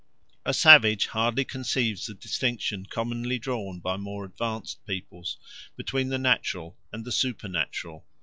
[0.47, 5.37] A savage hardly conceives the distinction commonly drawn by more advanced peoples
[5.77, 8.07] between the natural and the supernatural.